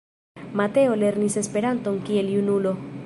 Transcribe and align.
Mateo 0.61 0.95
lernis 1.03 1.37
Esperanton 1.43 2.01
kiel 2.09 2.33
junulo. 2.39 2.75